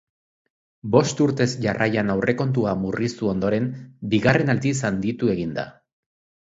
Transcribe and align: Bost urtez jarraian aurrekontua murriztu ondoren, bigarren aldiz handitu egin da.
Bost 0.95 1.21
urtez 1.25 1.47
jarraian 1.67 2.09
aurrekontua 2.15 2.73
murriztu 2.87 3.31
ondoren, 3.35 3.71
bigarren 4.17 4.53
aldiz 4.57 4.77
handitu 4.93 5.33
egin 5.37 5.55
da. 5.63 5.73